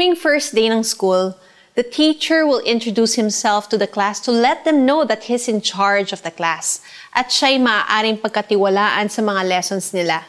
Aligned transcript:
Tuwing 0.00 0.16
first 0.16 0.56
day 0.56 0.64
ng 0.64 0.80
school, 0.80 1.36
the 1.76 1.84
teacher 1.84 2.48
will 2.48 2.64
introduce 2.64 3.20
himself 3.20 3.68
to 3.68 3.76
the 3.76 3.84
class 3.84 4.16
to 4.24 4.32
let 4.32 4.64
them 4.64 4.88
know 4.88 5.04
that 5.04 5.28
he's 5.28 5.44
in 5.44 5.60
charge 5.60 6.16
of 6.16 6.24
the 6.24 6.32
class 6.32 6.80
at 7.12 7.28
siya'y 7.28 7.60
maaaring 7.60 8.16
pagkatiwalaan 8.16 9.12
sa 9.12 9.20
mga 9.20 9.44
lessons 9.44 9.92
nila. 9.92 10.24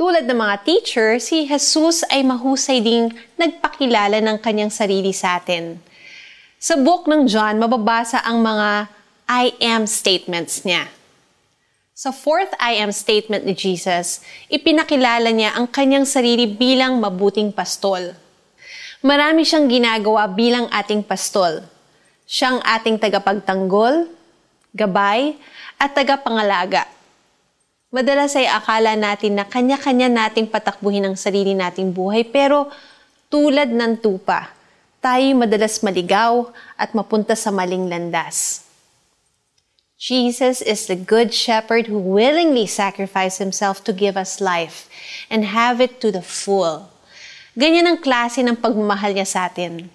Tulad 0.00 0.24
ng 0.24 0.40
mga 0.40 0.64
teacher, 0.64 1.20
si 1.20 1.44
Jesus 1.44 2.08
ay 2.08 2.24
mahusay 2.24 2.80
ding 2.80 3.12
nagpakilala 3.36 4.24
ng 4.24 4.40
kanyang 4.40 4.72
sarili 4.72 5.12
sa 5.12 5.36
atin. 5.36 5.76
Sa 6.56 6.80
book 6.80 7.04
ng 7.04 7.28
John, 7.28 7.60
mababasa 7.60 8.24
ang 8.24 8.40
mga 8.40 8.88
I 9.28 9.52
am 9.60 9.84
statements 9.84 10.64
niya. 10.64 10.88
Sa 11.92 12.16
fourth 12.16 12.56
I 12.56 12.80
am 12.80 12.96
statement 12.96 13.44
ni 13.44 13.52
Jesus, 13.52 14.24
ipinakilala 14.48 15.28
niya 15.36 15.52
ang 15.52 15.68
kanyang 15.68 16.08
sarili 16.08 16.48
bilang 16.48 16.96
mabuting 16.96 17.52
pastol. 17.52 18.23
Marami 19.04 19.44
siyang 19.44 19.68
ginagawa 19.68 20.24
bilang 20.24 20.64
ating 20.72 21.04
pastol. 21.04 21.60
Siyang 22.24 22.64
ating 22.64 22.96
tagapagtanggol, 22.96 24.08
gabay, 24.72 25.36
at 25.76 25.92
tagapangalaga. 25.92 26.88
Madalas 27.92 28.32
ay 28.32 28.48
akala 28.48 28.96
natin 28.96 29.36
na 29.36 29.44
kanya-kanya 29.44 30.08
nating 30.08 30.48
patakbuhin 30.48 31.04
ang 31.04 31.20
sarili 31.20 31.52
nating 31.52 31.92
buhay 31.92 32.24
pero 32.24 32.72
tulad 33.28 33.68
ng 33.68 34.00
tupa, 34.00 34.48
tayo 35.04 35.36
madalas 35.36 35.84
maligaw 35.84 36.48
at 36.80 36.96
mapunta 36.96 37.36
sa 37.36 37.52
maling 37.52 37.84
landas. 37.92 38.64
Jesus 40.00 40.64
is 40.64 40.88
the 40.88 40.96
good 40.96 41.36
shepherd 41.36 41.92
who 41.92 42.00
willingly 42.00 42.64
sacrificed 42.64 43.36
himself 43.36 43.84
to 43.84 43.92
give 43.92 44.16
us 44.16 44.40
life 44.40 44.88
and 45.28 45.44
have 45.44 45.76
it 45.76 46.00
to 46.00 46.08
the 46.08 46.24
full. 46.24 46.93
Ganyan 47.54 47.86
ang 47.86 48.02
klase 48.02 48.42
ng 48.42 48.58
pagmamahal 48.58 49.14
niya 49.14 49.30
sa 49.30 49.40
atin. 49.46 49.86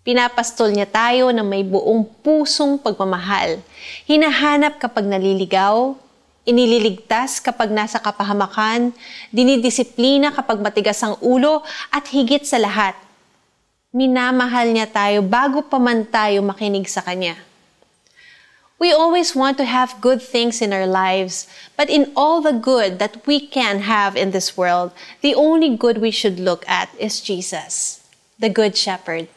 Pinapastol 0.00 0.72
niya 0.72 0.88
tayo 0.88 1.28
na 1.28 1.44
may 1.44 1.60
buong 1.60 2.08
pusong 2.24 2.80
pagmamahal. 2.80 3.60
Hinahanap 4.08 4.80
kapag 4.80 5.04
naliligaw, 5.04 5.92
inililigtas 6.48 7.36
kapag 7.44 7.68
nasa 7.68 8.00
kapahamakan, 8.00 8.96
dinidisiplina 9.28 10.32
kapag 10.32 10.56
matigas 10.64 11.04
ang 11.04 11.20
ulo, 11.20 11.60
at 11.92 12.08
higit 12.08 12.48
sa 12.48 12.56
lahat, 12.56 12.96
minamahal 13.92 14.72
niya 14.72 14.88
tayo 14.88 15.20
bago 15.20 15.68
pa 15.68 15.76
man 15.76 16.08
tayo 16.08 16.40
makinig 16.40 16.88
sa 16.88 17.04
Kanya. 17.04 17.36
We 18.78 18.92
always 18.92 19.34
want 19.34 19.56
to 19.58 19.64
have 19.64 20.00
good 20.00 20.20
things 20.20 20.60
in 20.60 20.72
our 20.72 20.86
lives, 20.86 21.46
but 21.76 21.88
in 21.88 22.12
all 22.16 22.40
the 22.40 22.52
good 22.52 22.98
that 22.98 23.26
we 23.26 23.40
can 23.46 23.80
have 23.80 24.16
in 24.16 24.32
this 24.32 24.56
world, 24.56 24.92
the 25.20 25.34
only 25.34 25.76
good 25.76 25.98
we 25.98 26.10
should 26.10 26.40
look 26.40 26.64
at 26.68 26.90
is 26.98 27.20
Jesus, 27.20 28.02
the 28.38 28.50
Good 28.50 28.76
Shepherd. 28.76 29.28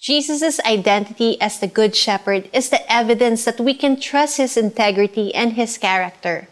Jesus' 0.00 0.58
identity 0.64 1.38
as 1.42 1.60
the 1.60 1.68
Good 1.68 1.94
Shepherd 1.94 2.48
is 2.54 2.70
the 2.70 2.80
evidence 2.90 3.44
that 3.44 3.60
we 3.60 3.74
can 3.74 4.00
trust 4.00 4.38
His 4.38 4.56
integrity 4.56 5.34
and 5.34 5.52
His 5.52 5.76
character. 5.76 6.48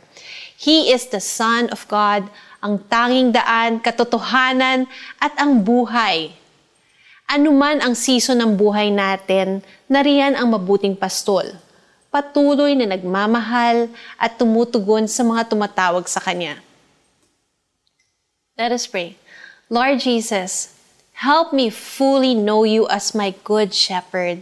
He 0.55 0.93
is 0.93 1.07
the 1.07 1.21
Son 1.21 1.71
of 1.71 1.89
God, 1.89 2.29
ang 2.63 2.85
tanging 2.93 3.33
daan, 3.33 3.81
katotohanan, 3.81 4.85
at 5.17 5.33
ang 5.41 5.65
buhay. 5.65 6.37
Anuman 7.29 7.85
ang 7.85 7.93
season 7.93 8.41
ng 8.41 8.57
buhay 8.57 8.89
natin, 8.89 9.61
nariyan 9.85 10.33
ang 10.33 10.49
mabuting 10.49 10.97
pastol. 10.97 11.45
Patuloy 12.09 12.73
na 12.73 12.89
nagmamahal 12.89 13.93
at 14.17 14.41
tumutugon 14.41 15.05
sa 15.05 15.21
mga 15.21 15.53
tumatawag 15.53 16.09
sa 16.09 16.25
Kanya. 16.25 16.57
Let 18.57 18.73
us 18.73 18.89
pray. 18.89 19.21
Lord 19.69 20.01
Jesus, 20.01 20.79
Help 21.19 21.53
me 21.53 21.69
fully 21.69 22.33
know 22.33 22.63
you 22.63 22.87
as 22.87 23.13
my 23.13 23.35
good 23.43 23.75
shepherd. 23.75 24.41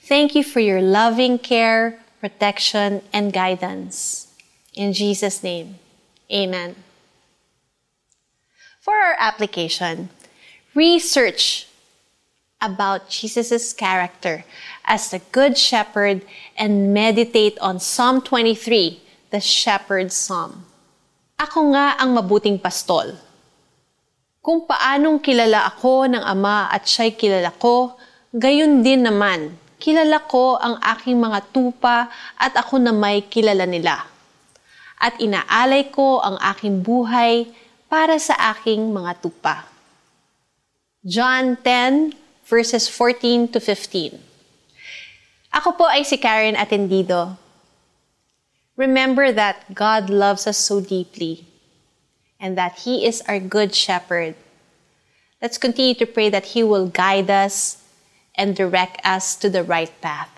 Thank 0.00 0.34
you 0.34 0.42
for 0.42 0.60
your 0.60 0.80
loving 0.80 1.38
care, 1.38 2.00
protection, 2.20 3.02
and 3.12 3.34
guidance. 3.34 4.32
In 4.72 4.94
Jesus' 4.94 5.42
name, 5.42 5.76
amen. 6.32 6.74
For 8.80 8.96
our 8.96 9.14
application, 9.18 10.08
research 10.74 11.65
about 12.60 13.08
Jesus' 13.08 13.72
character 13.72 14.44
as 14.84 15.10
the 15.10 15.20
Good 15.32 15.58
Shepherd 15.58 16.24
and 16.56 16.94
meditate 16.94 17.58
on 17.60 17.80
Psalm 17.80 18.22
23, 18.22 19.00
the 19.30 19.40
Shepherd's 19.40 20.16
Psalm. 20.16 20.64
Ako 21.36 21.76
nga 21.76 22.00
ang 22.00 22.16
mabuting 22.16 22.56
pastol 22.56 23.26
kung 24.46 24.62
paanong 24.62 25.18
kilala 25.18 25.66
ako 25.66 26.06
ng 26.06 26.22
Ama 26.22 26.70
at 26.70 26.86
siya'y 26.86 27.18
kilala 27.18 27.50
ko, 27.58 27.98
gayon 28.30 28.78
din 28.78 29.02
naman, 29.02 29.50
kilala 29.82 30.22
ko 30.22 30.54
ang 30.62 30.78
aking 30.86 31.18
mga 31.18 31.50
tupa 31.50 32.06
at 32.38 32.54
ako 32.54 32.78
na 32.78 32.94
may 32.94 33.26
kilala 33.26 33.66
nila. 33.66 34.06
At 35.02 35.18
inaalay 35.18 35.90
ko 35.90 36.22
ang 36.22 36.38
aking 36.38 36.86
buhay 36.86 37.50
para 37.90 38.22
sa 38.22 38.38
aking 38.54 38.94
mga 38.94 39.18
tupa. 39.18 39.66
John 41.02 41.58
10 41.58 42.14
verses 42.46 42.86
14 42.86 43.50
to 43.50 43.58
15. 43.58 44.22
Ako 45.50 45.74
po 45.74 45.90
ay 45.90 46.06
si 46.06 46.14
Karen 46.14 46.54
Atendido. 46.54 47.34
Remember 48.78 49.32
that 49.34 49.74
God 49.74 50.06
loves 50.06 50.46
us 50.46 50.56
so 50.56 50.78
deeply 50.78 51.42
and 52.38 52.54
that 52.54 52.86
He 52.86 53.02
is 53.02 53.18
our 53.26 53.40
good 53.42 53.74
shepherd. 53.74 54.38
Let's 55.42 55.58
continue 55.58 55.98
to 55.98 56.06
pray 56.06 56.30
that 56.30 56.54
He 56.54 56.62
will 56.62 56.86
guide 56.86 57.30
us 57.30 57.82
and 58.38 58.54
direct 58.54 59.02
us 59.02 59.34
to 59.42 59.50
the 59.50 59.64
right 59.64 59.90
path. 60.00 60.35